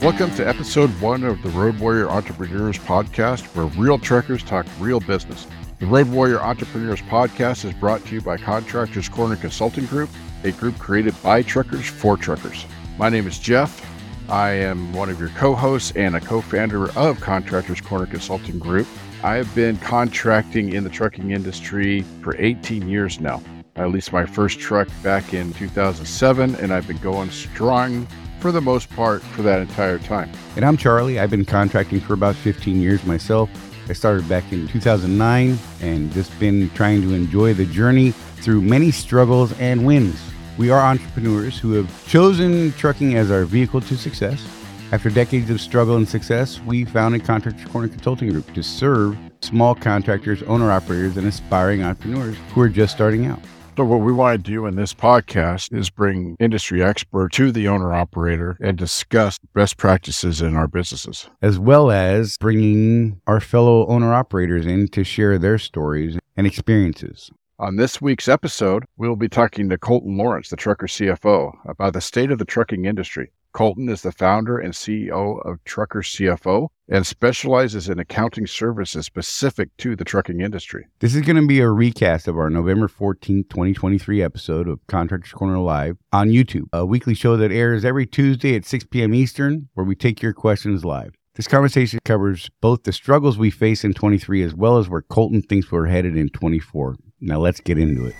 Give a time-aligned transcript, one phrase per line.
[0.00, 5.00] Welcome to episode one of the Road Warrior Entrepreneurs Podcast, where real truckers talk real
[5.00, 5.48] business.
[5.80, 10.08] The Road Warrior Entrepreneurs Podcast is brought to you by Contractors Corner Consulting Group,
[10.44, 12.64] a group created by truckers for truckers.
[12.96, 13.84] My name is Jeff.
[14.28, 18.60] I am one of your co hosts and a co founder of Contractors Corner Consulting
[18.60, 18.86] Group.
[19.24, 23.42] I have been contracting in the trucking industry for 18 years now.
[23.74, 28.06] I leased my first truck back in 2007, and I've been going strong
[28.40, 30.30] for the most part for that entire time.
[30.56, 31.18] And I'm Charley.
[31.18, 33.50] I've been contracting for about 15 years myself.
[33.88, 38.90] I started back in 2009 and just been trying to enjoy the journey through many
[38.90, 40.20] struggles and wins.
[40.58, 44.46] We are entrepreneurs who have chosen trucking as our vehicle to success.
[44.90, 49.74] After decades of struggle and success, we founded Contractors Corner Consulting Group to serve small
[49.74, 53.40] contractors, owner operators, and aspiring entrepreneurs who are just starting out.
[53.78, 57.68] So, what we want to do in this podcast is bring industry expert to the
[57.68, 61.30] owner operator and discuss best practices in our businesses.
[61.42, 67.30] as well as bringing our fellow owner operators in to share their stories and experiences.
[67.60, 72.00] On this week's episode, we'll be talking to Colton Lawrence, the trucker CFO, about the
[72.00, 73.30] state of the trucking industry.
[73.52, 79.76] Colton is the founder and CEO of Trucker CFO and specializes in accounting services specific
[79.78, 80.86] to the trucking industry.
[81.00, 85.32] This is going to be a recast of our November 14th, 2023 episode of Contractors
[85.32, 89.14] Corner Live on YouTube, a weekly show that airs every Tuesday at 6 p.m.
[89.14, 91.14] Eastern, where we take your questions live.
[91.34, 95.40] This conversation covers both the struggles we face in 23 as well as where Colton
[95.40, 96.96] thinks we're headed in 24.
[97.20, 98.14] Now let's get into it.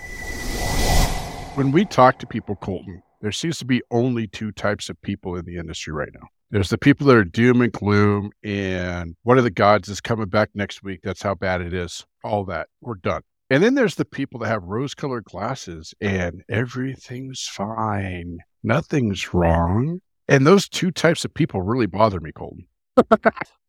[1.54, 5.36] When we talk to people, Colton, there seems to be only two types of people
[5.36, 6.28] in the industry right now.
[6.50, 10.28] There's the people that are doom and gloom, and one of the gods is coming
[10.28, 11.00] back next week.
[11.02, 12.06] That's how bad it is.
[12.24, 12.68] All that.
[12.80, 13.22] We're done.
[13.50, 18.38] And then there's the people that have rose colored glasses and everything's fine.
[18.62, 20.00] Nothing's wrong.
[20.28, 22.66] And those two types of people really bother me, Colton.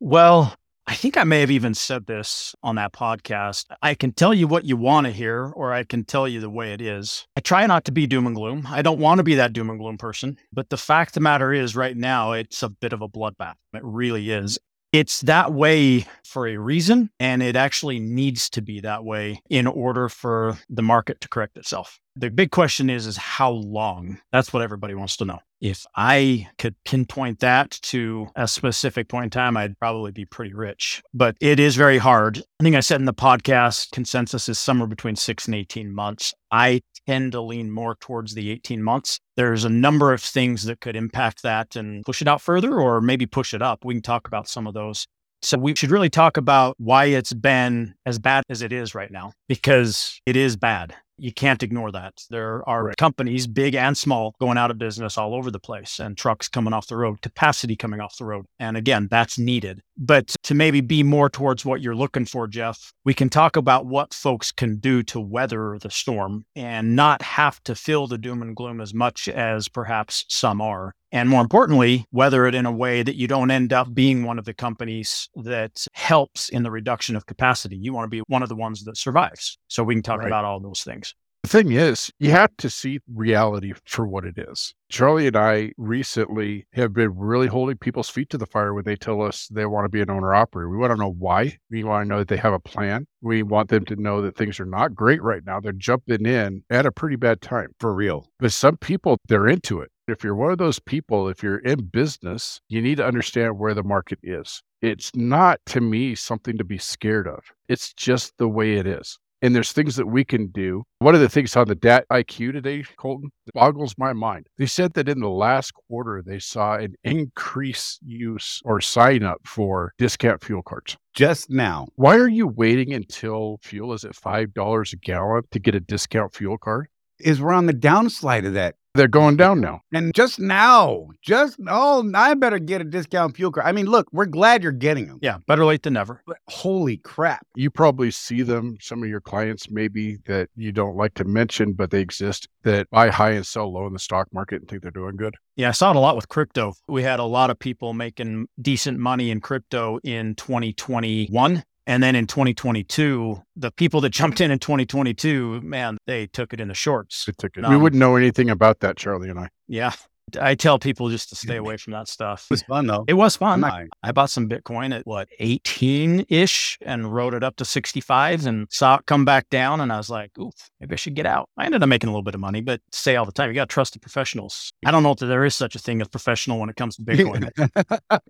[0.02, 0.54] Well,
[0.90, 3.66] I think I may have even said this on that podcast.
[3.80, 6.50] I can tell you what you want to hear, or I can tell you the
[6.50, 7.28] way it is.
[7.36, 8.66] I try not to be doom and gloom.
[8.68, 10.36] I don't want to be that doom and gloom person.
[10.52, 13.54] But the fact of the matter is, right now, it's a bit of a bloodbath.
[13.72, 14.58] It really is.
[14.92, 19.68] It's that way for a reason, and it actually needs to be that way in
[19.68, 22.00] order for the market to correct itself.
[22.16, 24.18] The big question is, is how long?
[24.32, 25.38] That's what everybody wants to know.
[25.60, 30.52] If I could pinpoint that to a specific point in time, I'd probably be pretty
[30.52, 31.02] rich.
[31.14, 32.38] But it is very hard.
[32.38, 36.34] I think I said in the podcast, consensus is somewhere between six and 18 months.
[36.50, 39.20] I tend to lean more towards the 18 months.
[39.36, 43.00] There's a number of things that could impact that and push it out further or
[43.00, 43.84] maybe push it up.
[43.84, 45.06] We can talk about some of those.
[45.42, 49.10] So we should really talk about why it's been as bad as it is right
[49.10, 50.94] now, because it is bad.
[51.20, 52.14] You can't ignore that.
[52.30, 52.96] There are Right.
[52.96, 56.72] companies, big and small, going out of business all over the place and trucks coming
[56.72, 58.46] off the road, capacity coming off the road.
[58.58, 59.82] And again, that's needed.
[59.98, 63.84] But to maybe be more towards what you're looking for, Jeff, we can talk about
[63.84, 68.40] what folks can do to weather the storm and not have to feel the doom
[68.40, 70.94] and gloom as much as perhaps some are.
[71.12, 74.38] And more importantly, weather it in a way that you don't end up being one
[74.38, 77.76] of the companies that helps in the reduction of capacity.
[77.76, 79.58] You want to be one of the ones that survives.
[79.66, 80.28] So we can talk Right.
[80.28, 81.09] about all those things.
[81.42, 84.74] The thing is, you have to see reality for what it is.
[84.90, 88.94] Charley and I recently have been really holding people's feet to the fire when they
[88.94, 90.68] tell us they want to be an owner operator.
[90.68, 91.58] We want to know why.
[91.70, 93.06] We want to know that they have a plan.
[93.22, 95.60] We want them to know that things are not great right now.
[95.60, 97.68] They're jumping in at a pretty bad time.
[97.80, 98.28] For real.
[98.38, 99.90] But some people, they're into it.
[100.08, 103.74] If you're one of those people, if you're in business, you need to understand where
[103.74, 104.62] the market is.
[104.82, 107.40] It's not, to me, something to be scared of.
[107.68, 109.18] It's just the way it is.
[109.42, 110.84] And there's things that we can do.
[110.98, 114.46] One of the things on the DAT IQ today, Colton, boggles my mind.
[114.58, 119.40] They said that in the last quarter, they saw an increase use or sign up
[119.46, 120.96] for discount fuel cards.
[121.14, 121.88] Just now.
[121.96, 126.34] Why are you waiting until fuel is at $5 a gallon to get a discount
[126.34, 126.88] fuel card?
[127.22, 128.76] Is we're on the downslide of that.
[128.94, 129.82] They're going down now.
[129.92, 133.64] And just now, just oh, I better get a discount fuel card.
[133.64, 135.20] I mean, look, we're glad you're getting them.
[135.22, 136.22] Yeah, better late than never.
[136.26, 137.46] But holy crap.
[137.54, 141.72] you probably see them some of your clients maybe that you don't like to mention
[141.72, 144.82] but they exist that buy high and sell low in the stock market and think
[144.82, 146.74] they're doing good Yeah, I saw it a lot with crypto.
[146.88, 151.62] We had a lot of people making decent money in crypto in 2021.
[151.90, 156.60] And then in 2022, the people that jumped in in 2022, man, they took it
[156.60, 157.24] in the shorts.
[157.24, 157.64] They took it.
[157.64, 159.90] Um, we wouldn't know anything about that charley and i Yeah.
[160.38, 162.46] I tell people just to stay away from that stuff.
[162.50, 163.04] It was fun though.
[163.08, 163.60] It was fun.
[163.60, 168.46] Not- I bought some Bitcoin at what, 18 ish and rode it up to 65
[168.46, 169.80] and saw it come back down.
[169.80, 171.48] And I was like, oof, maybe I should get out.
[171.56, 173.54] I ended up making a little bit of money, but say all the time, you
[173.54, 174.72] got to trust the professionals.
[174.84, 177.02] I don't know if there is such a thing as professional when it comes to
[177.02, 177.50] Bitcoin.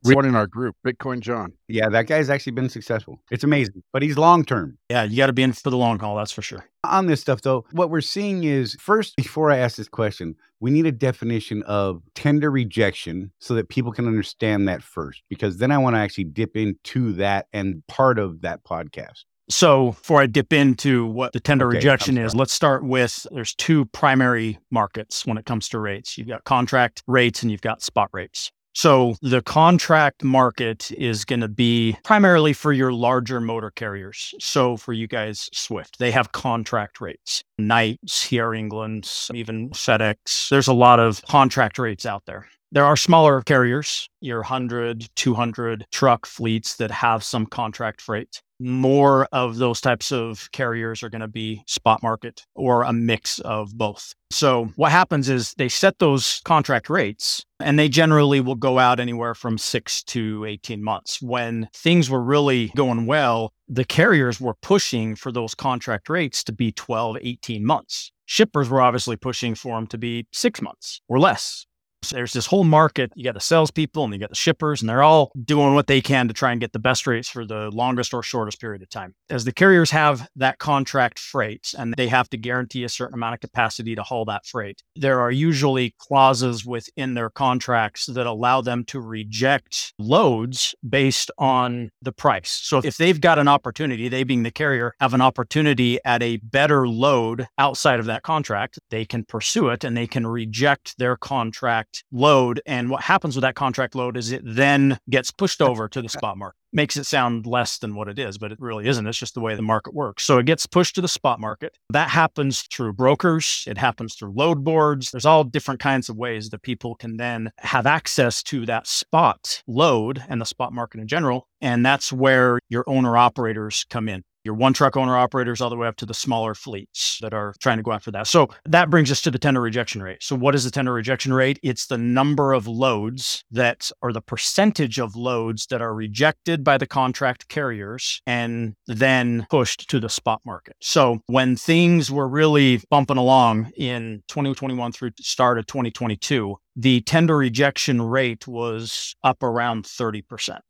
[0.04, 1.52] We one in our group, Bitcoin John.
[1.68, 3.22] yeah, that guy's actually been successful.
[3.30, 4.78] It's amazing, but he's long term.
[4.88, 6.16] yeah, you got to be in for the long haul.
[6.16, 6.64] That's for sure.
[6.84, 10.70] On this stuff, though, what we're seeing is first, before I ask this question, we
[10.70, 15.70] need a definition of tender rejection so that people can understand that first, because then
[15.70, 19.24] I want to actually dip into that and part of that podcast.
[19.50, 23.52] So, before I dip into what the tender Okay, rejection is, let's start with there's
[23.54, 26.16] two primary markets when it comes to rates.
[26.16, 28.52] You've got contract rates and you've got spot rates.
[28.72, 34.32] So, the contract market is going to be primarily for your larger motor carriers.
[34.38, 37.42] So, for you guys, Swift, they have contract rates.
[37.58, 38.54] Knight, C.R.
[38.54, 40.48] England, even FedEx.
[40.48, 42.46] There's a lot of contract rates out there.
[42.72, 49.26] There are smaller carriers, your 100, 200 truck fleets that have some contract freight more
[49.32, 53.76] of those types of carriers are going to be spot market or a mix of
[53.76, 54.14] both.
[54.30, 59.00] So what happens is they set those contract rates and they generally will go out
[59.00, 61.20] anywhere from 6 to 18 months.
[61.22, 66.52] When things were really going well, the carriers were pushing for those contract rates to
[66.52, 68.12] be 12, 18 months.
[68.26, 71.66] Shippers were obviously pushing for them to be 6 months or less.
[72.02, 73.12] So there's this whole market.
[73.14, 76.00] You got the salespeople and you got the shippers, and they're all doing what they
[76.00, 78.88] can to try and get the best rates for the longest or shortest period of
[78.88, 79.14] time.
[79.28, 83.34] As the carriers have that contract freight and they have to guarantee a certain amount
[83.34, 88.60] of capacity to haul that freight, there are usually clauses within their contracts that allow
[88.60, 92.50] them to reject loads based on the price.
[92.50, 96.38] So if they've got an opportunity, they being the carrier, have an opportunity at a
[96.38, 101.16] better load outside of that contract, they can pursue it and they can reject their
[101.16, 102.60] contract load.
[102.66, 106.08] And what happens with that contract load is it then gets pushed over to the
[106.18, 106.56] spot market.
[106.72, 109.06] Makes it sound less than what it is, but it really isn't.
[109.06, 110.22] It's just the way the market works.
[110.22, 111.76] So it gets pushed to the spot market.
[111.90, 115.10] That happens through brokers, it happens through load boards.
[115.10, 119.62] There's all different kinds of ways that people can then have access to that spot
[119.66, 121.48] load and the spot market in general.
[121.60, 125.76] And that's where your owner operators come in your one truck owner operators all the
[125.76, 128.26] way up to the smaller fleets that are trying to go after that.
[128.26, 130.22] So that brings us to the tender rejection rate.
[130.22, 131.58] So what is the tender rejection rate?
[131.62, 136.78] It's the number of loads that or the percentage of loads that are rejected by
[136.78, 140.76] the contract carriers and then pushed to the spot market.
[140.80, 147.36] So when things were really bumping along in 2021 through start of 2022, the tender
[147.36, 150.60] rejection rate was up around 30%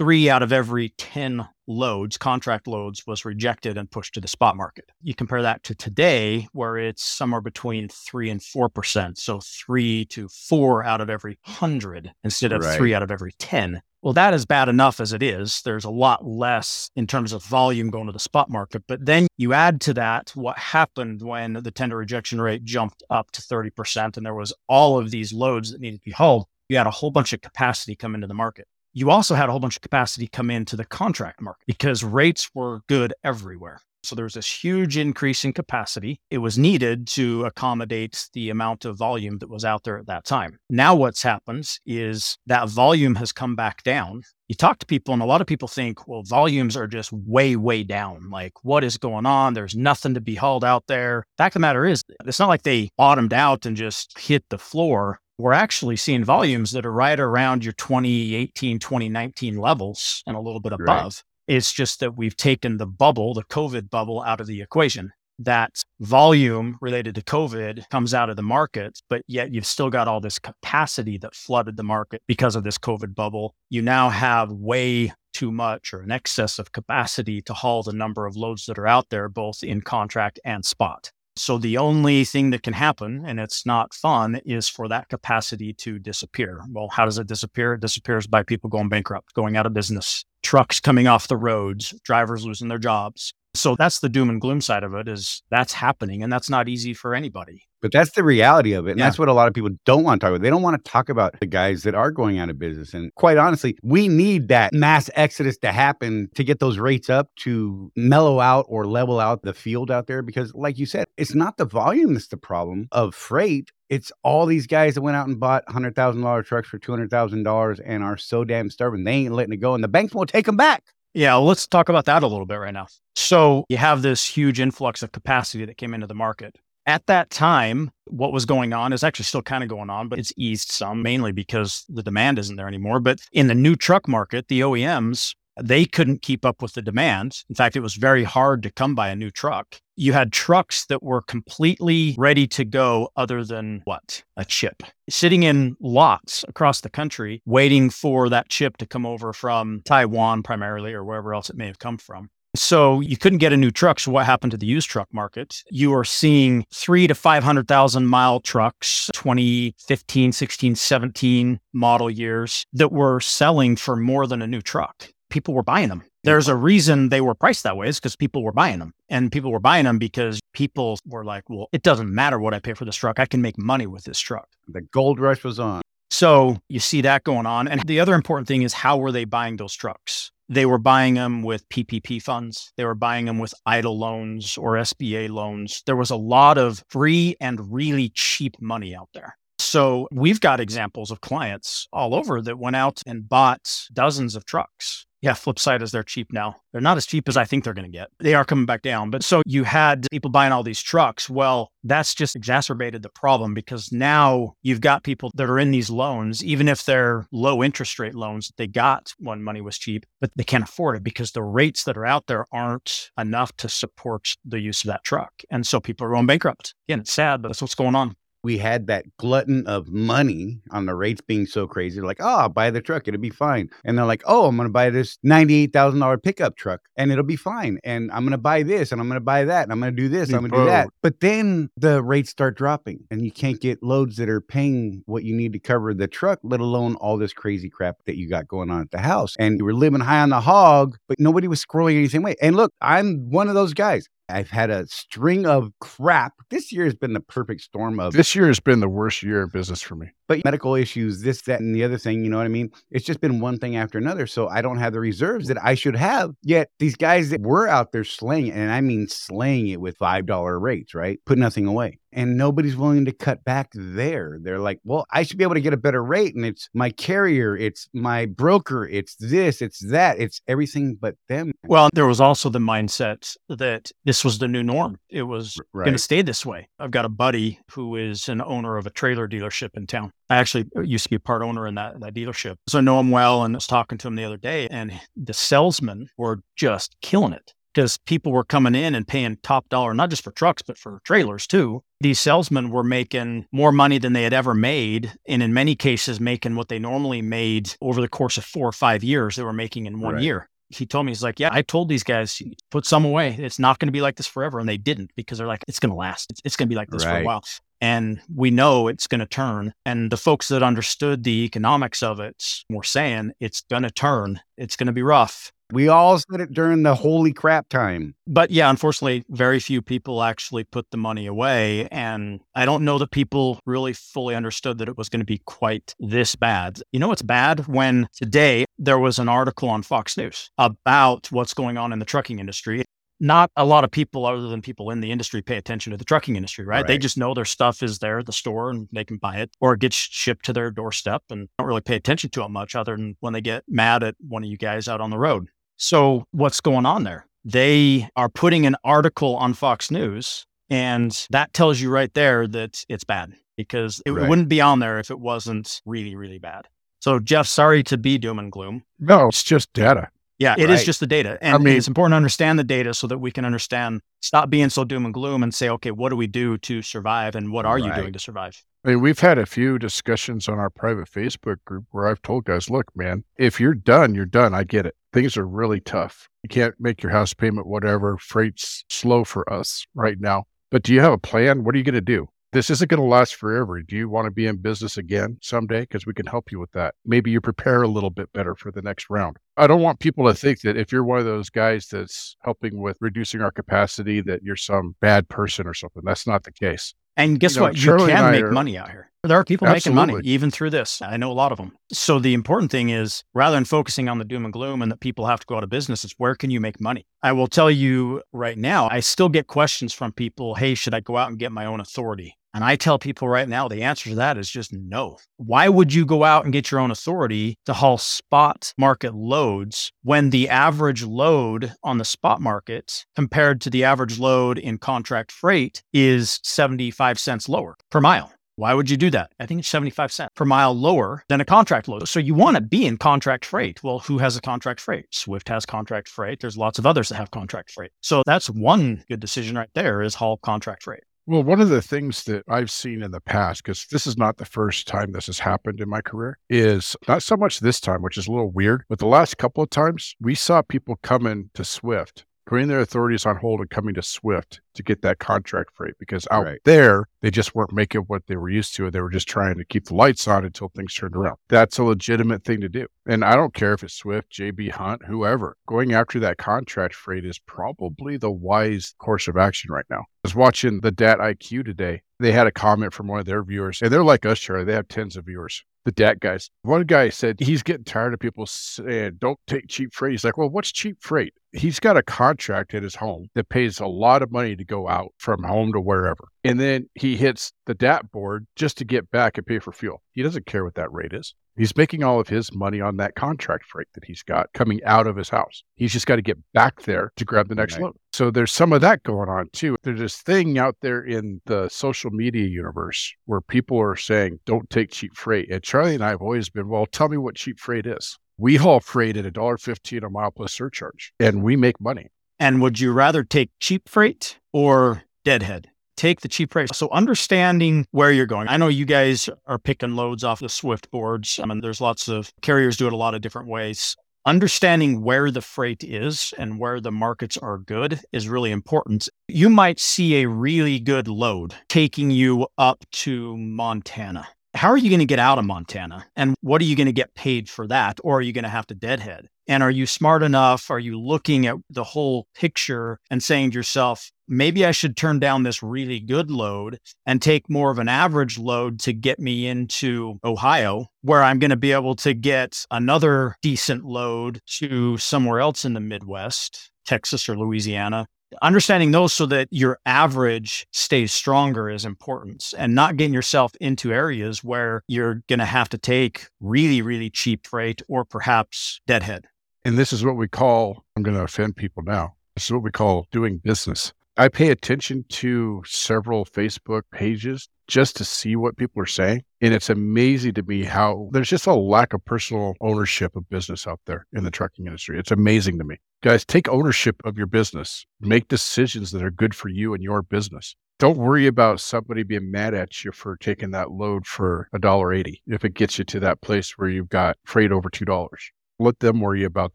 [0.00, 4.56] three out of every 10 loads, contract loads, was rejected and pushed to the spot
[4.56, 4.86] market.
[5.02, 9.18] You compare that to today, where it's somewhere between three and 4%.
[9.18, 12.78] So three to four out of every 100 instead of Right.
[12.78, 13.82] three out of every 10.
[14.00, 15.60] Well, that is bad enough as it is.
[15.66, 18.84] There's a lot less in terms of volume going to the spot market.
[18.88, 23.32] But then you add to that what happened when the tender rejection rate jumped up
[23.32, 26.46] to 30%, and there was all of these loads that needed to be hauled.
[26.70, 29.52] You had a whole bunch of capacity come into the market you also had a
[29.52, 33.80] whole bunch of capacity come into the contract market because rates were good everywhere.
[34.02, 36.20] So there was this huge increase in capacity.
[36.30, 40.24] It was needed to accommodate the amount of volume that was out there at that
[40.24, 40.58] time.
[40.70, 44.22] Now, what's happened is that volume has come back down.
[44.48, 47.56] You talk to people, and a lot of people think, well, volumes are just way,
[47.56, 48.30] way down.
[48.30, 49.54] Like, what is going on?
[49.54, 51.24] There's nothing to be hauled out there.
[51.36, 54.58] Fact of the matter is, it's not like they bottomed out and just hit the
[54.58, 60.40] floor we're actually seeing volumes that are right around your 2018, 2019 levels and a
[60.40, 61.22] little bit above.
[61.48, 61.56] Right.
[61.56, 65.12] It's just that we've taken the bubble, the COVID bubble, out of the equation.
[65.38, 70.06] That volume related to COVID comes out of the market, but yet you've still got
[70.06, 73.54] all this capacity that flooded the market because of this COVID bubble.
[73.70, 78.26] You now have way too much or an excess of capacity to haul the number
[78.26, 81.10] of loads that are out there, both in contract and spot.
[81.36, 85.72] So the only thing that can happen, and it's not fun, is for that capacity
[85.74, 86.60] to disappear.
[86.70, 87.74] Well, how does it disappear?
[87.74, 91.94] It disappears by people going bankrupt, going out of business, trucks coming off the roads,
[92.04, 93.32] drivers losing their jobs.
[93.54, 96.68] So that's the doom and gloom side of it is that's happening and that's not
[96.68, 97.64] easy for anybody.
[97.82, 98.92] But that's the reality of it.
[98.92, 99.06] And Yeah.
[99.06, 100.42] that's what a lot of people don't want to talk about.
[100.42, 102.92] They don't want to talk about the guys that are going out of business.
[102.94, 107.30] And quite honestly, we need that mass exodus to happen to get those rates up
[107.40, 110.22] to mellow out or level out the field out there.
[110.22, 113.70] Because, like you said, it's not the volume that's the problem of freight.
[113.88, 118.16] It's all these guys that went out and bought $100,000 trucks for $200,000 and are
[118.18, 119.04] so damn stubborn.
[119.04, 119.74] They ain't letting it go.
[119.74, 120.84] And the banks won't take them back.
[121.14, 122.86] Yeah, let's talk about that a little bit right now.
[123.16, 126.56] So you have this huge influx of capacity that came into the market.
[126.86, 130.18] At that time, what was going on is actually still kind of going on, but
[130.18, 133.00] it's eased some, mainly because the demand isn't there anymore.
[133.00, 137.44] But in the new truck market, the OEMs they couldn't keep up with the demand.
[137.48, 139.80] In fact, it was very hard to come by a new truck.
[140.00, 144.24] You had trucks that were completely ready to go, other than what?
[144.34, 144.82] A chip.
[145.10, 150.42] Sitting in lots across the country, waiting for that chip to come over from Taiwan
[150.42, 152.30] primarily or wherever else it may have come from.
[152.56, 154.00] So you couldn't get a new truck.
[154.00, 155.62] So what happened to the used truck market?
[155.70, 163.20] You are seeing three to 500,000 mile trucks, 2015, 16, 17 model years that were
[163.20, 166.02] selling for more than a new truck people were buying them.
[166.22, 168.92] There's a reason they were priced that way is because people were buying them.
[169.08, 172.58] And people were buying them because people were like, well, it doesn't matter what I
[172.58, 173.18] pay for this truck.
[173.18, 174.48] I can make money with this truck.
[174.68, 175.82] The gold rush was on.
[176.10, 177.68] So you see that going on.
[177.68, 180.32] And the other important thing is how were they buying those trucks?
[180.48, 182.72] They were buying them with PPP funds.
[182.76, 185.82] They were buying them with EIDL loans or SBA loans.
[185.86, 189.36] There was a lot of free and really cheap money out there.
[189.60, 194.44] So we've got examples of clients all over that went out and bought dozens of
[194.44, 196.56] trucks yeah, flip side is they're cheap now.
[196.72, 198.08] They're not as cheap as I think they're going to get.
[198.20, 199.10] They are coming back down.
[199.10, 201.28] But so you had people buying all these trucks.
[201.28, 205.90] Well, that's just exacerbated the problem because now you've got people that are in these
[205.90, 210.30] loans, even if they're low interest rate loans they got when money was cheap, but
[210.36, 214.36] they can't afford it because the rates that are out there aren't enough to support
[214.44, 215.32] the use of that truck.
[215.50, 216.74] And so people are going bankrupt.
[216.88, 220.86] Again, it's sad, but that's what's going on we had that glutton of money on
[220.86, 221.96] the rates being so crazy.
[221.96, 223.06] They're like, oh, I'll buy the truck.
[223.06, 223.68] It'll be fine.
[223.84, 227.36] And they're like, oh, I'm going to buy this $98,000 pickup truck and it'll be
[227.36, 227.78] fine.
[227.84, 229.94] And I'm going to buy this and I'm going to buy that and I'm going
[229.94, 230.32] to do this.
[230.32, 230.88] I'm going to do that.
[231.02, 235.24] But then the rates start dropping and you can't get loads that are paying what
[235.24, 238.48] you need to cover the truck, let alone all this crazy crap that you got
[238.48, 239.36] going on at the house.
[239.38, 242.36] And you were living high on the hog, but nobody was scrolling anything away.
[242.40, 244.08] And look, I'm one of those guys.
[244.30, 246.34] I've had a string of crap.
[246.50, 249.42] This year has been the perfect storm of this year has been the worst year
[249.42, 250.08] of business for me.
[250.30, 252.70] But medical issues, this, that, and the other thing, you know what I mean?
[252.92, 254.28] It's just been one thing after another.
[254.28, 256.36] So I don't have the reserves that I should have.
[256.44, 260.62] Yet these guys that were out there slaying, and I mean slaying it with $5
[260.62, 261.18] rates, right?
[261.26, 264.38] Put nothing away and nobody's willing to cut back there.
[264.40, 266.34] They're like, well, I should be able to get a better rate.
[266.34, 271.52] And it's my carrier, it's my broker, it's this, it's that, it's everything but them.
[271.66, 274.98] Well, there was also the mindset that this was the new norm.
[275.08, 275.84] It was right.
[275.84, 276.68] going to stay this way.
[276.78, 280.12] I've got a buddy who is an owner of a trailer dealership in town.
[280.30, 282.56] I actually uh, used to be a part owner in that, that dealership.
[282.68, 284.98] So I know him well and I was talking to him the other day, and
[285.16, 289.94] the salesmen were just killing it because people were coming in and paying top dollar,
[289.94, 291.82] not just for trucks, but for trailers too.
[292.00, 295.12] These salesmen were making more money than they had ever made.
[295.28, 298.72] And in many cases, making what they normally made over the course of four or
[298.72, 300.22] five years, they were making in one right.
[300.22, 300.48] year.
[300.68, 303.36] He told me, he's like, Yeah, I told these guys, put some away.
[303.38, 304.60] It's not going to be like this forever.
[304.60, 306.30] And they didn't because they're like, It's going to last.
[306.30, 307.16] It's, it's going to be like this right.
[307.16, 307.44] for a while.
[307.80, 309.72] And we know it's going to turn.
[309.84, 314.40] And the folks that understood the economics of it were saying, It's going to turn.
[314.56, 318.14] It's going to be rough we all said it during the holy crap time.
[318.26, 321.88] But yeah, unfortunately, very few people actually put the money away.
[321.88, 325.40] And I don't know that people really fully understood that it was going to be
[325.44, 326.80] quite this bad.
[326.92, 331.54] You know, it's bad when today there was an article on Fox News about what's
[331.54, 332.84] going on in the trucking industry.
[333.20, 336.04] Not a lot of people, other than people in the industry, pay attention to the
[336.04, 336.78] trucking industry, right?
[336.78, 336.86] right?
[336.86, 339.50] They just know their stuff is there at the store and they can buy it
[339.60, 342.74] or it gets shipped to their doorstep and don't really pay attention to it much
[342.74, 345.48] other than when they get mad at one of you guys out on the road.
[345.76, 347.26] So, what's going on there?
[347.44, 352.84] They are putting an article on Fox News, and that tells you right there that
[352.88, 354.28] it's bad because it, right.
[354.28, 356.66] wouldn't be on there if it wasn't really, really bad.
[357.00, 358.84] So, Jeff, sorry to be doom and gloom.
[358.98, 360.10] No, it's just data.
[360.40, 360.70] Yeah, it right.
[360.70, 361.38] is just the data.
[361.42, 364.48] And I mean, it's important to understand the data so that we can understand, stop
[364.48, 367.52] being so doom and gloom and say, okay, what do we do to survive and
[367.52, 367.84] what are right.
[367.84, 368.64] you doing to survive?
[368.82, 372.46] I mean, we've had a few discussions on our private Facebook group where I've told
[372.46, 374.54] guys, look, man, if you're done, you're done.
[374.54, 374.96] I get it.
[375.12, 376.30] Things are really tough.
[376.42, 378.16] You can't make your house payment, whatever.
[378.16, 380.44] Freight's slow for us right now.
[380.70, 381.64] But do you have a plan?
[381.64, 382.28] What are you going to do?
[382.52, 383.80] This isn't going to last forever.
[383.80, 385.82] Do you want to be in business again someday?
[385.82, 386.96] Because we can help you with that.
[387.06, 389.36] Maybe you prepare a little bit better for the next round.
[389.56, 392.80] I don't want people to think that if you're one of those guys that's helping
[392.80, 396.02] with reducing our capacity, that you're some bad person or something.
[396.04, 396.92] That's not the case.
[397.16, 397.76] And guess you know, what?
[397.76, 399.10] Charley you can make are, money out here.
[399.22, 400.00] There are people absolutely.
[400.00, 401.02] making money even through this.
[401.02, 401.76] I know a lot of them.
[401.92, 405.00] So the important thing is rather than focusing on the doom and gloom and that
[405.00, 407.06] people have to go out of business, it's where can you make money?
[407.22, 411.00] I will tell you right now, I still get questions from people, hey, should I
[411.00, 412.38] go out and get my own authority?
[412.52, 415.18] And I tell people right now, the answer to that is just no.
[415.36, 419.92] Why would you go out and get your own authority to haul spot market loads
[420.02, 425.30] when the average load on the spot market compared to the average load in contract
[425.30, 428.32] freight is 75 cents lower per mile?
[428.56, 429.32] Why would you do that?
[429.40, 432.06] I think it's 75 cents per mile lower than a contract load.
[432.06, 433.82] So you want to be in contract freight.
[433.82, 435.06] Well, who has a contract freight?
[435.12, 436.40] Swift has contract freight.
[436.40, 437.92] There's lots of others that have contract freight.
[438.02, 441.04] So that's one good decision right there is haul contract freight.
[441.26, 444.38] Well, one of the things that I've seen in the past, because this is not
[444.38, 448.02] the first time this has happened in my career, is not so much this time,
[448.02, 451.50] which is a little weird, but the last couple of times we saw people coming
[451.54, 455.70] to Swift putting their authorities on hold and coming to Swift to get that contract
[455.72, 456.58] freight because out right.
[456.64, 458.90] there they just weren't making what they were used to.
[458.90, 461.36] They were just trying to keep the lights on until things turned around.
[461.48, 462.88] That's a legitimate thing to do.
[463.06, 465.56] And I don't care if it's Swift, JB Hunt, whoever.
[465.68, 470.00] Going after that contract freight is probably the wise course of action right now.
[470.00, 472.02] I was watching the DAT IQ today.
[472.18, 474.64] They had a comment from one of their viewers, and they're like us, Charley.
[474.64, 476.50] They have tens of viewers the DAT guys.
[476.62, 480.12] One guy said he's getting tired of people saying, don't take cheap freight.
[480.12, 481.32] He's like, well, what's cheap freight?
[481.52, 484.88] He's got a contract at his home that pays a lot of money to go
[484.88, 486.28] out from home to wherever.
[486.44, 490.02] And then he hits the DAT board just to get back and pay for fuel.
[490.12, 491.34] He doesn't care what that rate is.
[491.56, 495.06] He's making all of his money on that contract freight that he's got coming out
[495.06, 495.62] of his house.
[495.74, 497.82] He's just got to get back there to grab the next right.
[497.82, 497.96] load.
[498.12, 499.76] So there's some of that going on too.
[499.82, 504.70] There's this thing out there in the social media universe where people are saying, don't
[504.70, 505.50] take cheap freight.
[505.50, 508.16] And Charley and I have always been, well, tell me what cheap freight is.
[508.40, 512.08] We haul freight at $1.15 a mile plus surcharge and we make money.
[512.38, 515.68] And would you rather take cheap freight or deadhead?
[516.00, 516.74] take the cheap freight.
[516.74, 518.48] So understanding where you're going.
[518.48, 521.38] I know you guys are picking loads off the Swift boards.
[521.38, 523.96] I mean, there's lots of carriers do it a lot of different ways.
[524.24, 529.10] Understanding where the freight is and where the markets are good is really important.
[529.28, 534.26] You might see a really good load taking you up to Montana.
[534.54, 536.06] How are you going to get out of Montana?
[536.16, 538.00] And what are you going to get paid for that?
[538.02, 539.28] Or are you going to have to deadhead?
[539.46, 540.70] And are you smart enough?
[540.70, 545.18] Are you looking at the whole picture and saying to yourself, maybe I should turn
[545.18, 549.46] down this really good load and take more of an average load to get me
[549.46, 555.40] into Ohio, where I'm going to be able to get another decent load to somewhere
[555.40, 558.06] else in the Midwest, Texas or Louisiana?
[558.42, 563.92] Understanding those so that your average stays stronger is important and not getting yourself into
[563.92, 569.26] areas where you're going to have to take really, really cheap freight or perhaps deadhead.
[569.64, 572.14] And this is what we call, I'm going to offend people now.
[572.34, 573.92] This is what we call doing business.
[574.16, 579.22] I pay attention to several Facebook pages just to see what people are saying.
[579.40, 583.66] And it's amazing to me how there's just a lack of personal ownership of business
[583.66, 584.98] out there in the trucking industry.
[584.98, 585.76] It's amazing to me.
[586.02, 590.02] Guys, take ownership of your business, make decisions that are good for you and your
[590.02, 590.56] business.
[590.78, 594.92] Don't worry about somebody being mad at you for taking that load for a dollar
[594.92, 598.30] eighty if it gets you to that place where you've got freight over two dollars
[598.60, 599.54] let them worry about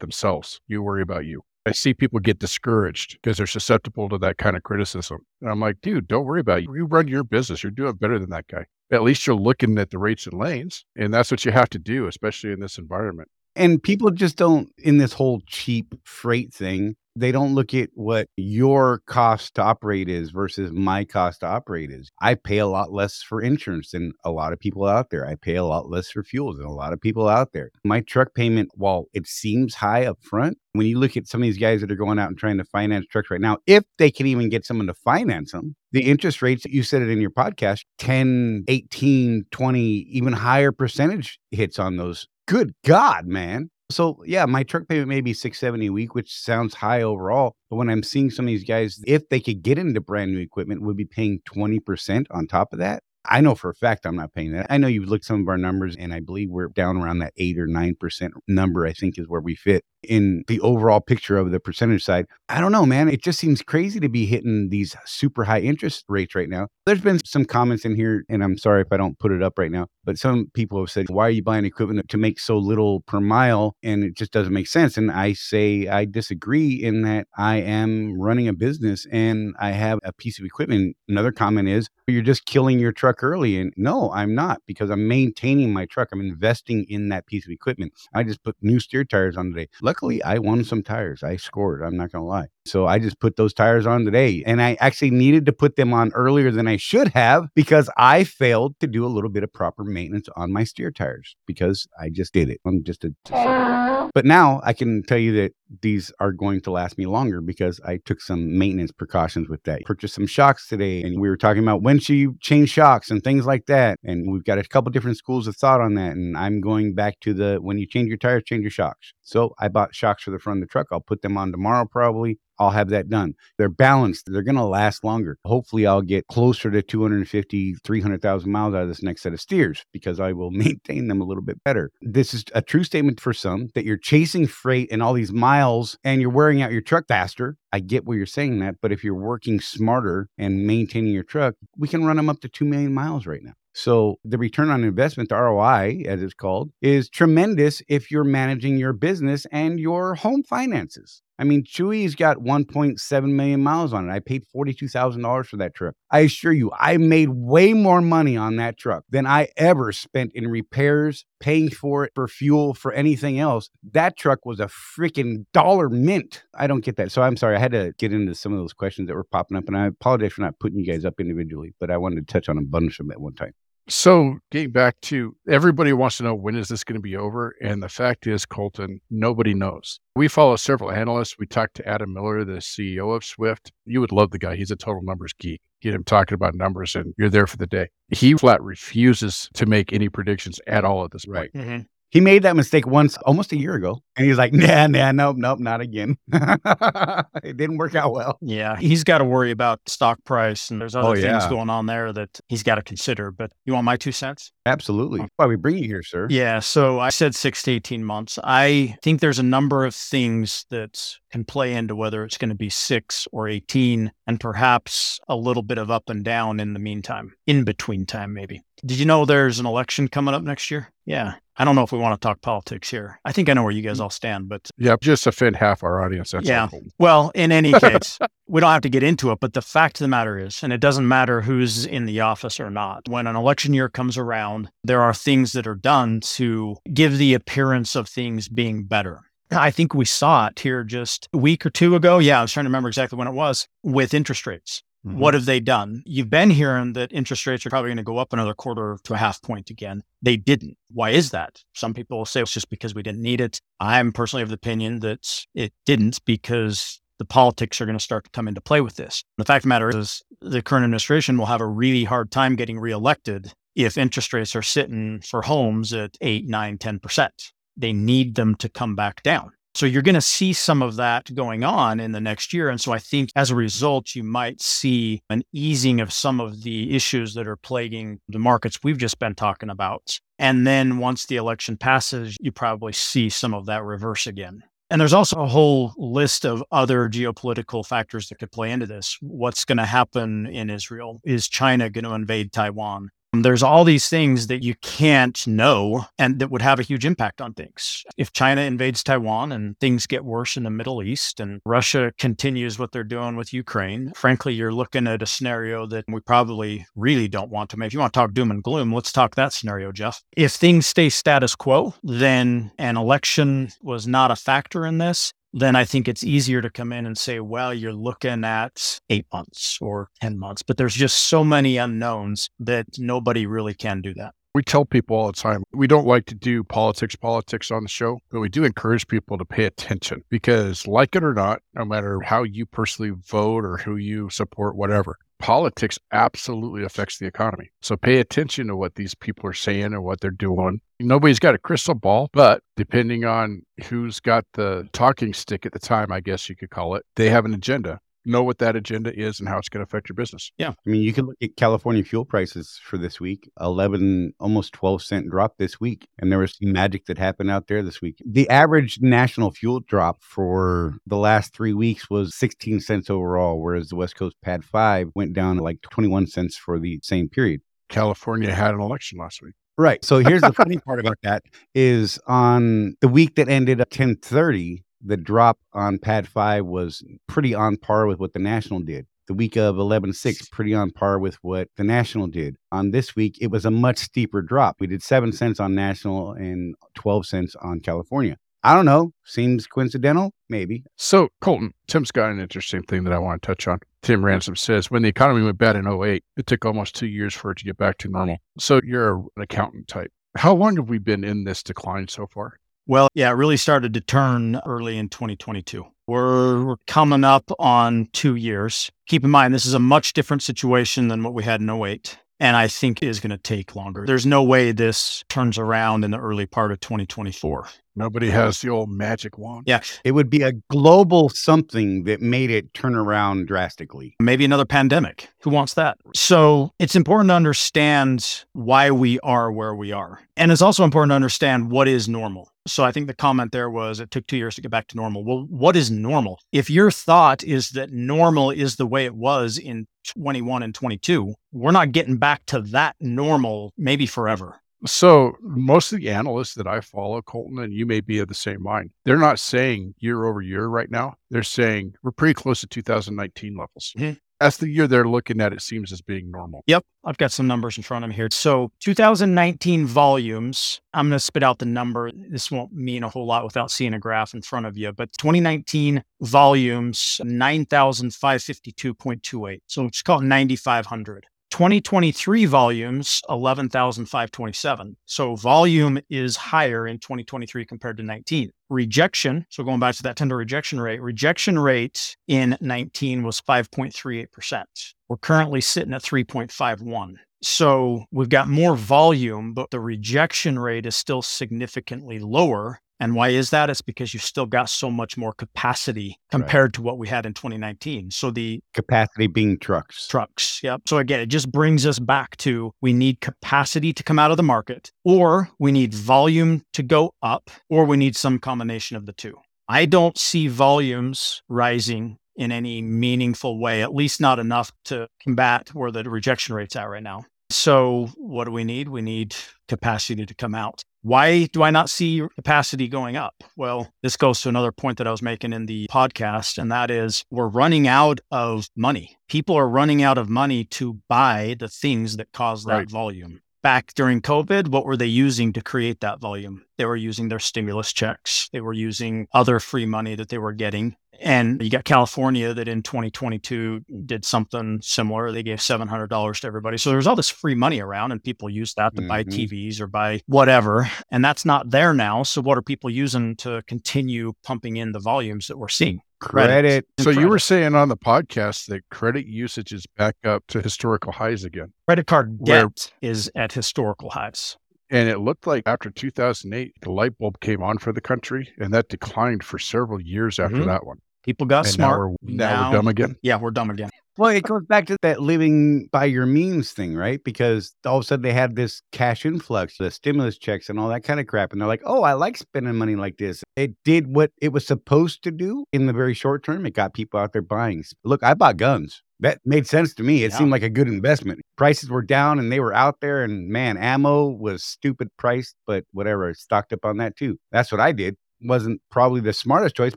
[0.00, 0.60] themselves.
[0.66, 1.42] You worry about you.
[1.66, 5.18] I see people get discouraged because they're susceptible to that kind of criticism.
[5.40, 6.68] And I'm like, dude, don't worry about it.
[6.72, 7.62] You run your business.
[7.62, 8.66] You're doing better than that guy.
[8.92, 10.84] At least you're looking at the rates and lanes.
[10.94, 13.28] And that's what you have to do, especially in this environment.
[13.56, 18.28] And people just don't, in this whole cheap freight thing, they don't look at what
[18.36, 22.10] your cost to operate is versus my cost to operate is.
[22.20, 25.26] I pay a lot less for insurance than a lot of people out there.
[25.26, 27.70] I pay a lot less for fuel than a lot of people out there.
[27.84, 31.46] My truck payment, while it seems high up front, when you look at some of
[31.46, 34.10] these guys that are going out and trying to finance trucks right now, if they
[34.10, 37.30] can even get someone to finance them, the interest rates, you said it in your
[37.30, 42.28] podcast, 10, 18, 20, even higher percentage hits on those.
[42.46, 43.70] Good God, man.
[43.90, 47.54] So yeah, my truck payment may be 670 a week, which sounds high overall.
[47.70, 50.40] But when I'm seeing some of these guys, if they could get into brand new
[50.40, 53.02] equipment, would be paying 20% on top of that.
[53.28, 54.66] I know for a fact I'm not paying that.
[54.70, 57.32] I know you've looked some of our numbers, and I believe we're down around that
[57.36, 58.86] eight or nine percent number.
[58.86, 62.26] I think is where we fit in the overall picture of the percentage side.
[62.48, 63.08] I don't know, man.
[63.08, 66.68] It just seems crazy to be hitting these super high interest rates right now.
[66.86, 69.58] There's been some comments in here, and I'm sorry if I don't put it up
[69.58, 72.56] right now, but some people have said, "Why are you buying equipment to make so
[72.56, 74.96] little per mile?" And it just doesn't make sense.
[74.96, 79.98] And I say I disagree in that I am running a business and I have
[80.04, 80.96] a piece of equipment.
[81.08, 83.58] Another comment is, "You're just killing your truck." early.
[83.58, 86.08] And no, I'm not because I'm maintaining my truck.
[86.12, 87.92] I'm investing in that piece of equipment.
[88.14, 89.68] I just put new steer tires on today.
[89.82, 91.22] Luckily, I won some tires.
[91.22, 91.82] I scored.
[91.82, 92.48] I'm not going to lie.
[92.66, 94.42] So I just put those tires on today.
[94.46, 98.24] And I actually needed to put them on earlier than I should have because I
[98.24, 102.10] failed to do a little bit of proper maintenance on my steer tires because I
[102.10, 102.60] just did it.
[102.66, 104.10] I'm just a.
[104.14, 105.52] But now I can tell you that
[105.82, 109.82] these are going to last me longer because I took some maintenance precautions with that.
[109.84, 113.22] Purchased some shocks today, and we were talking about when should you change shocks and
[113.22, 113.98] things like that.
[114.04, 116.12] And we've got a couple different schools of thought on that.
[116.12, 119.12] And I'm going back to the when you change your tires, change your shocks.
[119.22, 120.86] So I bought shocks for the front of the truck.
[120.92, 122.38] I'll put them on tomorrow probably.
[122.58, 123.34] I'll have that done.
[123.58, 124.24] They're balanced.
[124.26, 125.38] They're going to last longer.
[125.44, 129.84] Hopefully, I'll get closer to 250, 300,000 miles out of this next set of steers
[129.92, 131.90] because I will maintain them a little bit better.
[132.00, 135.98] This is a true statement for some that you're chasing freight and all these miles
[136.04, 137.56] and you're wearing out your truck faster.
[137.72, 138.76] I get where you're saying that.
[138.80, 142.48] But if you're working smarter and maintaining your truck, we can run them up to
[142.48, 143.52] 2 million miles right now.
[143.76, 148.78] So the return on investment, the ROI, as it's called, is tremendous if you're managing
[148.78, 151.20] your business and your home finances.
[151.38, 154.12] I mean, Chewy's got 1.7 million miles on it.
[154.12, 155.94] I paid $42,000 for that truck.
[156.10, 160.32] I assure you, I made way more money on that truck than I ever spent
[160.34, 163.68] in repairs, paying for it, for fuel, for anything else.
[163.92, 166.44] That truck was a freaking dollar mint.
[166.54, 167.12] I don't get that.
[167.12, 167.56] So I'm sorry.
[167.56, 169.86] I had to get into some of those questions that were popping up, and I
[169.86, 172.62] apologize for not putting you guys up individually, but I wanted to touch on a
[172.62, 173.52] bunch of them at one time.
[173.88, 177.54] So getting back to everybody wants to know when is this going to be over?
[177.62, 180.00] And the fact is, Colton, nobody knows.
[180.16, 181.38] We follow several analysts.
[181.38, 183.70] We talked to Adam Miller, the CEO of Swift.
[183.84, 184.56] You would love the guy.
[184.56, 185.60] He's a total numbers geek.
[185.82, 187.88] Get him talking about numbers and you're there for the day.
[188.08, 191.36] He flat refuses to make any predictions at all at this point.
[191.36, 191.52] Right.
[191.52, 191.82] Mm-hmm.
[192.16, 194.02] He made that mistake once almost a year ago.
[194.16, 196.16] And he's like, nah, nah, nope, nope, not again.
[196.32, 198.38] it didn't work out well.
[198.40, 198.78] Yeah.
[198.78, 201.50] He's got to worry about stock price and there's other oh, things yeah.
[201.50, 203.30] going on there that he's got to consider.
[203.30, 204.50] But you want my two cents?
[204.66, 205.26] Absolutely.
[205.36, 206.26] Why we bring you here, sir.
[206.28, 206.58] Yeah.
[206.58, 208.38] So I said six to 18 months.
[208.42, 212.56] I think there's a number of things that can play into whether it's going to
[212.56, 216.80] be six or 18 and perhaps a little bit of up and down in the
[216.80, 218.62] meantime, in between time, maybe.
[218.84, 220.92] Did you know there's an election coming up next year?
[221.04, 221.34] Yeah.
[221.58, 223.18] I don't know if we want to talk politics here.
[223.24, 224.02] I think I know where you guys mm.
[224.02, 226.32] all stand, but yeah, just offend half our audience.
[226.32, 226.68] That's yeah.
[226.98, 229.40] Well, in any case, we don't have to get into it.
[229.40, 232.60] But the fact of the matter is, and it doesn't matter who's in the office
[232.60, 233.08] or not.
[233.08, 237.34] When an election year comes around, there are things that are done to give the
[237.34, 239.22] appearance of things being better.
[239.50, 242.18] I think we saw it here just a week or two ago.
[242.18, 244.82] Yeah, I was trying to remember exactly when it was with interest rates.
[245.06, 245.18] Mm-hmm.
[245.18, 246.02] What have they done?
[246.04, 249.14] You've been hearing that interest rates are probably going to go up another quarter to
[249.14, 250.02] a half point again.
[250.20, 250.76] They didn't.
[250.90, 251.62] Why is that?
[251.74, 253.60] Some people will say it's just because we didn't need it.
[253.78, 258.24] I'm personally of the opinion that it didn't because the politics are going to start
[258.24, 259.22] to come into play with this.
[259.38, 262.56] The fact of the matter is, the current administration will have a really hard time
[262.56, 267.28] getting reelected if interest rates are sitting for homes at 8, 9, 10%.
[267.76, 269.52] They need them to come back down.
[269.74, 272.70] So you're going to see some of that going on in the next year.
[272.70, 276.62] And so I think as a result, you might see an easing of some of
[276.62, 280.18] the issues that are plaguing the markets we've just been talking about.
[280.38, 284.62] And then once the election passes, you probably see some of that reverse again.
[284.88, 289.18] And there's also a whole list of other geopolitical factors that could play into this.
[289.20, 291.20] What's going to happen in Israel?
[291.24, 293.10] Is China going to invade Taiwan?
[293.36, 297.04] Um, there's all these things that you can't know and that would have a huge
[297.04, 298.02] impact on things.
[298.16, 302.78] If China invades Taiwan and things get worse in the Middle East and Russia continues
[302.78, 307.28] what they're doing with Ukraine, frankly, you're looking at a scenario that we probably really
[307.28, 307.88] don't want to make.
[307.88, 310.22] If you want to talk doom and gloom, let's talk that scenario, Jeff.
[310.34, 315.74] If things stay status quo, then an election was not a factor in this then
[315.74, 319.78] I think it's easier to come in and say, well, you're looking at eight months
[319.80, 320.62] or 10 months.
[320.62, 324.34] But there's just so many unknowns that nobody really can do that.
[324.54, 327.88] We tell people all the time, we don't like to do politics, politics on the
[327.88, 331.84] show, but we do encourage people to pay attention because, like it or not, no
[331.84, 337.70] matter how you personally vote or who you support, whatever, politics absolutely affects the economy.
[337.82, 340.80] So pay attention to what these people are saying and what they're doing.
[340.98, 345.78] Nobody's got a crystal ball, but depending on who's got the talking stick at the
[345.78, 349.16] time, I guess you could call it, they have an agenda know what that agenda
[349.18, 350.50] is and how it's going to affect your business.
[350.58, 350.70] Yeah.
[350.70, 355.02] I mean, you can look at California fuel prices for this week 11, almost 12
[355.02, 356.08] cent drop this week.
[356.18, 358.20] And there was some magic that happened out there this week.
[358.24, 363.88] The average national fuel drop for the last three weeks was 16 cents overall, whereas
[363.88, 367.60] the West Coast PADD 5 went down like 21 cents for the same period.
[367.88, 369.54] California had an election last week.
[369.78, 370.02] Right.
[370.04, 371.42] So here's the funny part about that
[371.74, 377.54] is on the week that ended at 1030, the drop on PADD 5 was pretty
[377.54, 379.06] on par with what the national did.
[379.28, 382.56] The week of 11 6, pretty on par with what the national did.
[382.70, 384.76] On this week, it was a much steeper drop.
[384.80, 388.36] We did seven cents on national and 12 cents on California.
[388.62, 389.12] I don't know.
[389.24, 390.84] Seems coincidental, maybe.
[390.96, 393.78] So, Colton, Tim's got an interesting thing that I want to touch on.
[394.02, 397.34] Tim Ransom says when the economy went bad in 08, it took almost two years
[397.34, 398.38] for it to get back to normal.
[398.58, 400.12] So, you're an accountant type.
[400.36, 402.58] How long have we been in this decline so far?
[402.86, 405.84] Well, yeah, it really started to turn early in 2022.
[406.06, 408.90] We're, we're coming up on two years.
[409.08, 412.18] Keep in mind, this is a much different situation than what we had in 08
[412.38, 414.04] and I think is going to take longer.
[414.06, 417.68] There's no way this turns around in the early part of 2024.
[417.98, 419.64] Nobody has the old magic wand.
[419.66, 419.80] Yeah.
[420.04, 424.14] It would be a global something that made it turn around drastically.
[424.20, 425.30] Maybe another pandemic.
[425.42, 425.96] Who wants that?
[426.14, 430.20] So it's important to understand why we are where we are.
[430.36, 432.52] And it's also important to understand what is normal.
[432.66, 434.96] So I think the comment there was it took two years to get back to
[434.96, 435.24] normal.
[435.24, 436.40] Well, what is normal?
[436.52, 441.34] If your thought is that normal is the way it was in 21 and 22,
[441.52, 444.60] we're not getting back to that normal maybe forever.
[444.84, 448.34] So most of the analysts that I follow, Colton, and you may be of the
[448.34, 451.14] same mind, they're not saying year over year right now.
[451.30, 453.94] They're saying we're pretty close to 2019 levels.
[453.96, 454.18] Mhm.
[454.40, 455.54] That's the year they're looking at.
[455.54, 456.62] It seems as being normal.
[456.66, 458.28] Yep, I've got some numbers in front of me here.
[458.30, 462.12] So 2019 volumes, I'm going to spit out the number.
[462.12, 465.10] This won't mean a whole lot without seeing a graph in front of you, but
[465.12, 469.60] 2019 volumes, 9,552.28.
[469.66, 471.24] So let's call it 9,500.
[471.50, 474.96] 2023 volumes 11,527.
[475.06, 478.50] So volume is higher in 2023 compared to 19.
[478.68, 484.64] Rejection, so going back to that tender rejection rate, rejection rate in 19 was 5.38%.
[485.08, 487.14] We're currently sitting at 3.51.
[487.42, 492.80] So we've got more volume, but the rejection rate is still significantly lower.
[492.98, 493.68] And why is that?
[493.68, 497.34] It's because you've still got so much more capacity compared to what we had in
[497.34, 498.10] 2019.
[498.10, 500.08] So the Capacity being trucks.
[500.08, 500.60] trucks.
[500.62, 500.82] Yep.
[500.86, 504.36] So again, it just brings us back to we need capacity to come out of
[504.36, 509.06] the market, or we need volume to go up, or we need some combination of
[509.06, 509.36] the two.
[509.68, 515.70] I don't see volumes rising in any meaningful way, at least not enough to combat
[515.74, 517.24] where the rejection rate's at right now.
[517.50, 518.88] So, what do we need?
[518.88, 519.34] We need
[519.68, 520.82] capacity to come out.
[521.02, 523.34] Why do I not see capacity going up?
[523.56, 526.90] Well, this goes to another point that I was making in the podcast, and that
[526.90, 529.16] is we're running out of money.
[529.28, 532.90] People are running out of money to buy the things that cause that Right.
[532.90, 533.40] volume.
[533.62, 536.64] Back during COVID, what were they using to create that volume?
[536.78, 538.48] They were using their stimulus checks.
[538.52, 540.94] They were using other free money that they were getting.
[541.20, 545.32] And you got California that in 2022 did something similar.
[545.32, 546.78] They gave $700 to everybody.
[546.78, 549.32] So there's all this free money around, and people use that to buy Mhm.
[549.32, 550.88] TVs or buy whatever.
[551.10, 552.22] And that's not there now.
[552.22, 556.00] So what are people using to continue pumping in the volumes that we're seeing?
[556.18, 556.86] Credit.
[556.98, 561.12] So you were saying on the podcast that credit usage is back up to historical
[561.12, 561.72] highs again.
[561.86, 564.56] Credit card debt is at historical highs.
[564.88, 568.72] And it looked like after 2008, the light bulb came on for the country, and
[568.72, 570.66] that declined for several years after Mhm.
[570.66, 570.98] that one.
[571.26, 571.98] People got and smart.
[571.98, 573.16] now, we're, now, we're dumb again.
[573.22, 573.90] Yeah, we're dumb again.
[574.18, 577.22] Well, it goes back to that living by your means thing, right?
[577.22, 580.88] Because all of a sudden they had this cash influx, the stimulus checks and all
[580.88, 581.52] that kind of crap.
[581.52, 583.44] And they're like, oh, I like spending money like this.
[583.56, 586.64] It did what it was supposed to do in the very short term.
[586.64, 587.84] It got people out there buying.
[588.04, 589.02] Look, I bought guns.
[589.20, 590.24] That made sense to me.
[590.24, 590.38] It Yeah.
[590.38, 591.40] seemed like a good investment.
[591.56, 593.22] Prices were down and they were out there.
[593.22, 597.36] And man, ammo was stupid priced, but whatever, stocked up on that too.
[597.52, 598.16] That's what I did.
[598.42, 599.94] Wasn't probably the smartest choice,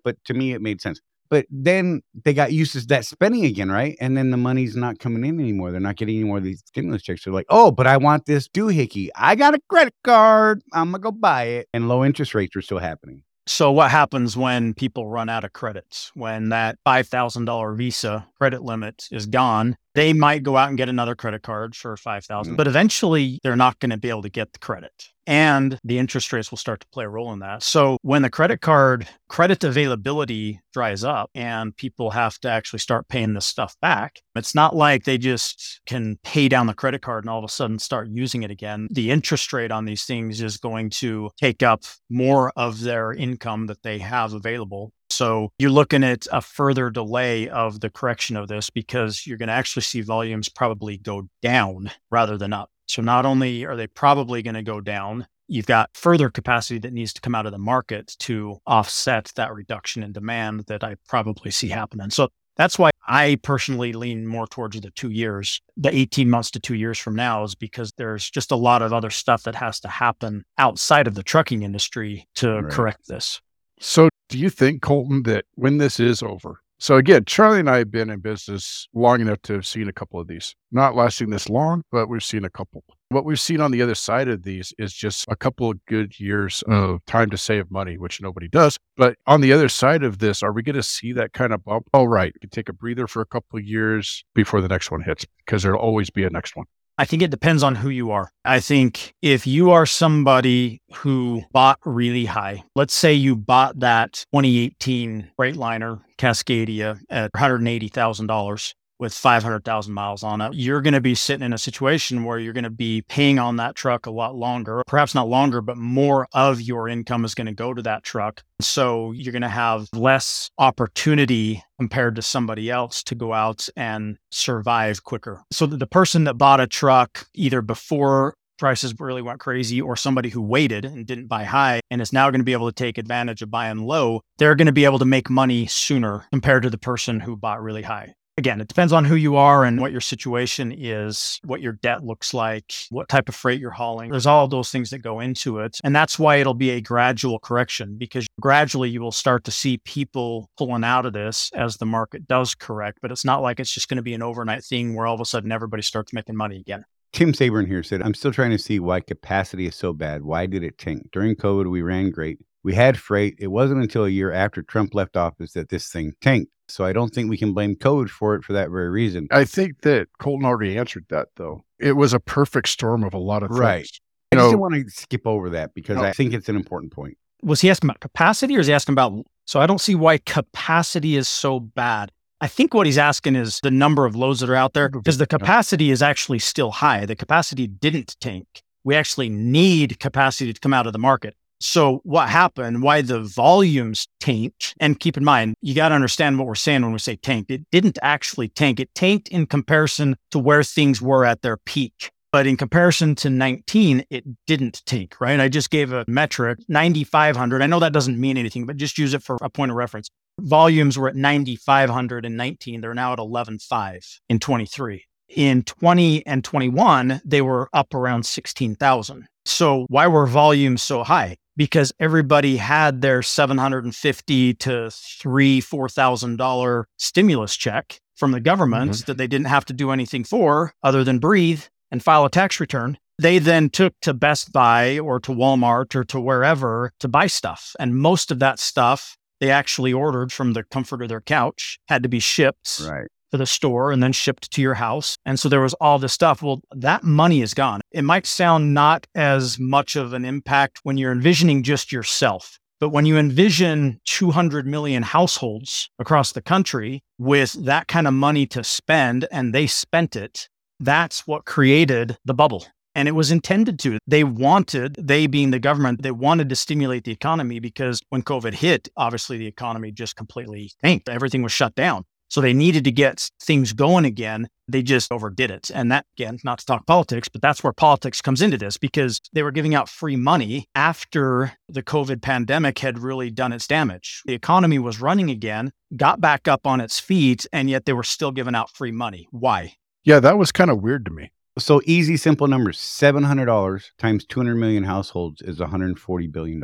[0.04, 1.00] but to me, it made sense.
[1.30, 3.96] But then they got used to that spending again, right?
[4.00, 5.72] And then the money's not coming in anymore.
[5.72, 7.24] They're not getting any more of these stimulus checks.
[7.24, 9.10] They're like, oh, but I want this doohickey.
[9.16, 10.62] I got a credit card.
[10.74, 11.70] I'm going to go buy it.
[11.74, 13.24] And low interest rates are still happening.
[13.46, 16.12] So what happens when people run out of credits?
[16.14, 21.14] When that $5,000 Visa credit limit is gone, they might go out and get another
[21.14, 22.58] credit card for 5,000, Mhm.
[22.58, 25.10] but eventually they're not going to be able to get the credit.
[25.28, 27.62] And the interest rates will start to play a role in that.
[27.62, 33.10] So when the credit card credit availability dries up and people have to actually start
[33.10, 37.26] paying this stuff back, it's not like they just can pay down the credit card
[37.26, 38.88] and all of a sudden start using it again.
[38.90, 43.68] The interest rate on these things is going to take up more of their income
[43.68, 44.94] that they have available.
[45.20, 49.50] So you're looking at a further delay of the correction of this because you're going
[49.50, 52.70] to actually see volumes probably go down rather than up.
[52.88, 56.94] So not only are they probably going to go down, you've got further capacity that
[56.94, 60.96] needs to come out of the market to offset that reduction in demand that I
[61.06, 62.12] probably see happening.
[62.12, 65.60] So that's why I personally lean more towards the two years.
[65.76, 68.94] The 18 months to two years from now is because there's just a lot of
[68.94, 72.72] other stuff that has to happen outside of the trucking industry to Right.
[72.72, 73.42] correct this.
[73.82, 77.80] So, do you think, Colton, that when this is over, So again, Charley and I
[77.80, 80.56] have been in business long enough to have seen a couple of these.
[80.72, 82.86] Not lasting this long, but we've seen a couple.
[83.10, 86.22] What we've seen on the other side of these is just a couple of good
[86.22, 88.80] years of time to save money, which nobody does.
[88.96, 91.66] But on the other side of this, are we going to see that kind of
[91.66, 91.90] bump?
[91.94, 94.90] All right, you can take a breather for a couple of years before the next
[94.90, 96.66] one hits because there'll always be a next one.
[97.00, 98.30] I think it depends on who you are.
[98.44, 104.26] I think if you are somebody who bought really high, let's say you bought that
[104.34, 111.46] 2018 Freightliner Cascadia at $180,000 with 500,000 miles on it, you're going to be sitting
[111.46, 114.84] in a situation where you're going to be paying on that truck a lot longer,
[114.88, 118.44] perhaps not longer, but more of your income is going to go to that truck.
[118.62, 124.18] So you're going to have less opportunity compared to somebody else to go out and
[124.32, 125.42] survive quicker.
[125.52, 130.28] So the person that bought a truck either before prices really went crazy or somebody
[130.28, 132.98] who waited and didn't buy high and is now going to be able to take
[132.98, 136.70] advantage of buying low, they're going to be able to make money sooner compared to
[136.70, 139.92] the person who bought really high again, it depends on who you are and what
[139.92, 144.10] your situation is, what your debt looks like, what type of freight you're hauling.
[144.10, 145.78] There's all those things that go into it.
[145.84, 149.78] And that's why it'll be a gradual correction because gradually you will start to see
[149.80, 153.00] people pulling out of this as the market does correct.
[153.02, 155.22] But it's not like it's just going to be an overnight thing where all of
[155.22, 156.86] a sudden everybody starts making money again.
[157.12, 160.24] Tim Sabern here said, I'm still trying to see why capacity is so bad.
[160.24, 161.10] Why did it tank?
[161.12, 162.38] During COVID, we ran great.
[162.64, 163.36] We had freight.
[163.40, 166.52] It wasn't until a year after Trump left office that this thing tanked.
[166.68, 169.28] So I don't think we can blame code for it for that very reason.
[169.32, 171.64] I think that Colton already answered that, though.
[171.80, 173.60] It was a perfect storm of a lot of things.
[173.60, 173.90] Right.
[174.32, 176.04] I just want to skip over that because no.
[176.04, 177.18] I think it's an important point.
[177.42, 179.26] Was he asking about capacity or is he asking about?
[179.48, 182.12] So I don't see why capacity is so bad.
[182.42, 185.18] I think what he's asking is the number of loads that are out there because
[185.18, 187.06] the capacity is actually still high.
[187.06, 188.46] The capacity didn't tank.
[188.84, 191.36] We actually need capacity to come out of the market.
[191.60, 196.38] So what happened, why the volumes tanked, and keep in mind, you got to understand
[196.38, 197.52] what we're saying when we say tanked.
[197.52, 198.80] It didn't actually tank.
[198.80, 202.12] It tanked in comparison to where things were at their peak.
[202.32, 205.40] But in comparison to 19, it didn't tank, right?
[205.40, 207.62] I just gave a metric, 9,500.
[207.62, 210.10] I know that doesn't mean anything, but just use it for a point of reference.
[210.40, 212.82] Volumes were at 9,500 in 19.
[212.82, 215.06] They're now at 11,500 in 23.
[215.36, 219.28] In 20 and 21, they were up around 16,000.
[219.46, 221.38] So why were volumes so high?
[221.60, 228.92] Because everybody had their 750 to three, four thousand dollar stimulus check from the government
[228.92, 229.06] mm-hmm.
[229.06, 232.62] that they didn't have to do anything for other than breathe and file a tax
[232.62, 232.98] return.
[233.22, 237.76] They then took to Best Buy or to Walmart or to wherever to buy stuff.
[237.78, 242.04] And most of that stuff they actually ordered from the comfort of their couch had
[242.04, 245.18] to be shipped right to the store and then shipped to your house.
[245.26, 246.42] And so there was all this stuff.
[246.42, 247.82] Well, that money is gone.
[247.92, 252.60] It might sound not as much of an impact when you're envisioning just yourself.
[252.80, 258.48] But when you envision 200 million households across the country with that kind of money
[258.48, 260.48] to spend and they spent it,
[260.80, 262.66] that's what created the bubble.
[262.96, 263.98] And it was intended to.
[264.08, 268.54] They wanted, they being the government, they wanted to stimulate the economy because when COVID
[268.54, 271.10] hit, obviously the economy just completely tanked.
[271.10, 272.06] Everything was shut down.
[272.30, 274.50] So they needed to get things going again.
[274.68, 275.72] They just overdid it.
[275.74, 279.20] And that, again, not to talk politics, but that's where politics comes into this because
[279.34, 284.22] they were giving out free money after the COVID pandemic had really done its damage.
[284.26, 288.04] The economy was running again, got back up on its feet, and yet they were
[288.04, 289.28] still giving out free money.
[289.32, 289.74] Why?
[290.04, 291.32] Yeah, that was kind of weird to me.
[291.58, 296.64] So easy, simple numbers $700 times 200 million households is $140 billion.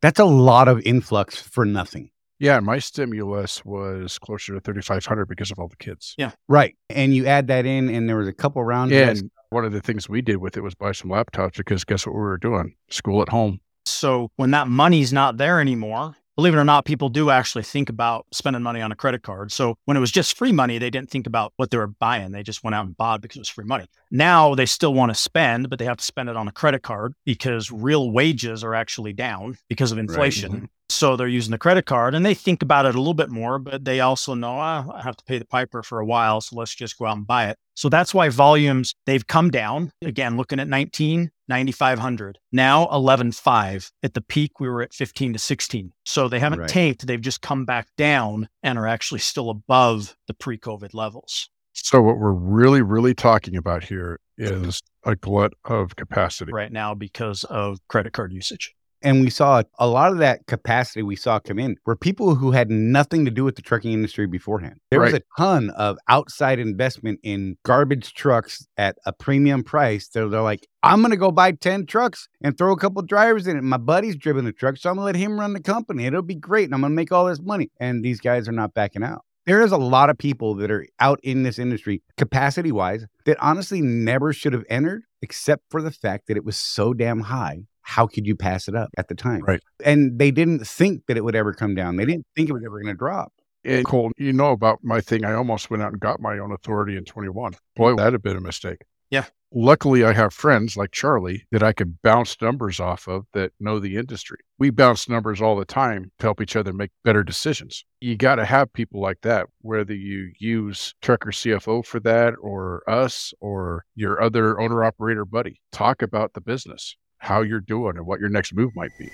[0.00, 2.10] That's a lot of influx for nothing.
[2.42, 6.16] Yeah, my stimulus was closer to 3500 because of all the kids.
[6.18, 6.32] Yeah.
[6.48, 6.76] Right.
[6.90, 8.90] And you add that in and there was a couple rounds.
[8.90, 11.84] Yeah, and one of the things we did with it was buy some laptops because
[11.84, 12.74] guess what we were doing?
[12.90, 13.60] School at home.
[13.84, 17.88] So when that money's not there anymore, believe it or not, people do actually think
[17.88, 19.52] about spending money on a credit card.
[19.52, 22.32] So when it was just free money, they didn't think about what they were buying.
[22.32, 23.86] They just went out and bought because it was free money.
[24.10, 26.82] Now they still want to spend, but they have to spend it on a credit
[26.82, 30.10] card because real wages are actually down because of mm-hmm.
[30.10, 30.52] inflation.
[30.52, 30.70] Right.
[30.92, 33.58] So they're using the credit card and they think about it a little bit more,
[33.58, 36.40] but they also know oh, I have to pay the piper for a while.
[36.40, 37.58] So let's just go out and buy it.
[37.74, 39.92] So that's why volumes, they've come down.
[40.02, 42.38] Again, looking at 19, 9,500.
[42.52, 43.90] Now 11.5.
[44.02, 45.92] At the peak, we were at 15 to 16.
[46.04, 46.68] So they haven't right.
[46.68, 47.06] tanked.
[47.06, 51.48] They've just come back down and are actually still above the pre COVID levels.
[51.72, 56.94] So what we're really, really talking about here is a glut of capacity right now
[56.94, 58.74] because of credit card usage.
[59.02, 62.52] And we saw a lot of that capacity we saw come in were people who
[62.52, 64.76] had nothing to do with the trucking industry beforehand.
[64.90, 65.12] There right.
[65.12, 70.08] was a ton of outside investment in garbage trucks at a premium price.
[70.08, 73.46] They're, they're like, I'm going to go buy 10 trucks and throw a couple drivers
[73.46, 73.62] in it.
[73.62, 76.06] My buddy's driven the truck, so I'm going to let him run the company.
[76.06, 76.64] It'll be great.
[76.64, 77.70] And I'm going to make all this money.
[77.80, 79.22] And these guys are not backing out.
[79.44, 83.38] There is a lot of people that are out in this industry, capacity wise, that
[83.40, 87.64] honestly never should have entered, except for the fact that it was so damn high.
[87.82, 89.42] How could you pass it up at the time?
[89.42, 89.60] Right.
[89.84, 91.96] And they didn't think that it would ever come down.
[91.96, 93.32] They didn't think it was ever going to drop.
[93.64, 95.24] And Cole, you know about my thing.
[95.24, 97.54] I almost went out and got my own authority in 21.
[97.76, 98.82] Boy, that had been a mistake.
[99.10, 99.26] Yeah.
[99.54, 103.78] Luckily, I have friends like Charley that I could bounce numbers off of that know
[103.78, 104.38] the industry.
[104.58, 107.84] We bounce numbers all the time to help each other make better decisions.
[108.00, 112.82] You got to have people like that, whether you use Trucker CFO for that or
[112.88, 115.60] us or your other owner operator buddy.
[115.70, 119.08] Talk about the business, how you're doing, and what your next move might be.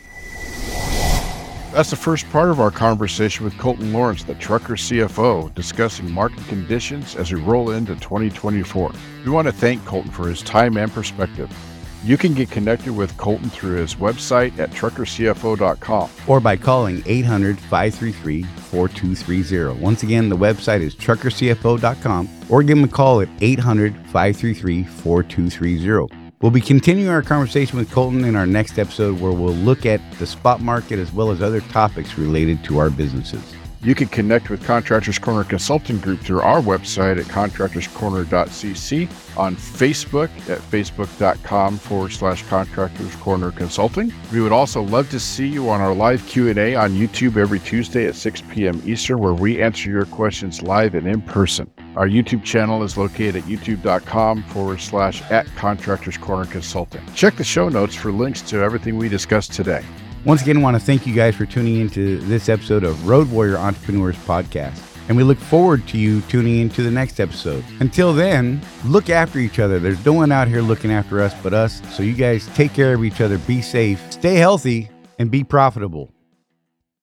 [1.72, 6.44] That's the first part of our conversation with Colton Lawrence, the trucker CFO, discussing market
[6.48, 8.92] conditions as we roll into 2024.
[9.26, 11.52] We want to thank Colton for his time and perspective.
[12.02, 17.58] You can get connected with Colton through his website at truckercfo.com or by calling 800
[17.58, 19.78] 533 4230.
[19.78, 26.17] Once again, the website is truckercfo.com or give him a call at 800 533 4230.
[26.40, 30.00] We'll be continuing our conversation with Colton in our next episode where we'll look at
[30.20, 33.42] the spot market as well as other topics related to our businesses.
[33.80, 40.30] You can connect with Contractors Corner Consulting Group through our website at contractorscorner.cc, on Facebook
[40.50, 44.12] at facebook.com forward slash Contractors Corner Consulting.
[44.32, 48.06] We would also love to see you on our live Q&A on YouTube every Tuesday
[48.06, 48.82] at 6 p.m.
[48.84, 51.70] Eastern where we answer your questions live and in person.
[51.94, 57.02] Our YouTube channel is located at youtube.com forward slash at Contractors Corner Consulting.
[57.14, 59.84] Check the show notes for links to everything we discussed today.
[60.24, 63.30] Once again, I want to thank you guys for tuning into this episode of Road
[63.30, 64.82] Warrior Entrepreneurs Podcast.
[65.08, 67.64] And we look forward to you tuning into the next episode.
[67.80, 69.78] Until then, look after each other.
[69.78, 71.80] There's no one out here looking after us but us.
[71.96, 76.10] So you guys take care of each other, be safe, stay healthy, and be profitable.